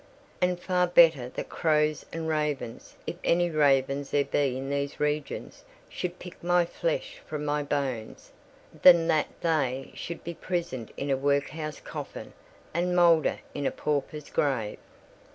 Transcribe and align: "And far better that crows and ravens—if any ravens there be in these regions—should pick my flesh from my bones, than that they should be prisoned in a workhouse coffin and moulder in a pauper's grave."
"And 0.41 0.59
far 0.59 0.87
better 0.87 1.29
that 1.29 1.49
crows 1.49 2.07
and 2.11 2.27
ravens—if 2.27 3.17
any 3.23 3.51
ravens 3.51 4.09
there 4.09 4.25
be 4.25 4.57
in 4.57 4.71
these 4.71 4.99
regions—should 4.99 6.17
pick 6.17 6.43
my 6.43 6.65
flesh 6.65 7.21
from 7.27 7.45
my 7.45 7.61
bones, 7.61 8.31
than 8.81 9.07
that 9.09 9.27
they 9.41 9.91
should 9.93 10.23
be 10.23 10.33
prisoned 10.33 10.91
in 10.97 11.11
a 11.11 11.17
workhouse 11.17 11.79
coffin 11.79 12.33
and 12.73 12.95
moulder 12.95 13.41
in 13.53 13.67
a 13.67 13.71
pauper's 13.71 14.31
grave." 14.31 14.79